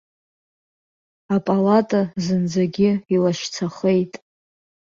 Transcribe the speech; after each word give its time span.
Апалата 1.35 2.01
зынӡагьы 2.23 2.91
илашьцахеит. 3.13 4.13